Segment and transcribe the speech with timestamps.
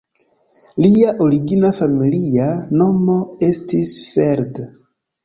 [0.85, 2.47] Lia origina familia
[2.79, 3.19] nomo
[3.49, 4.63] estis "Feld".